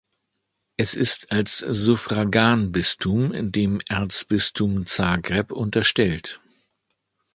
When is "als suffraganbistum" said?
1.31-3.51